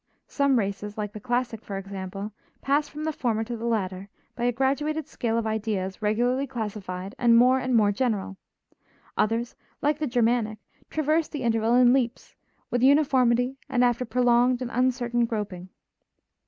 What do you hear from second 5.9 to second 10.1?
regularly classified and more and more general; others, like the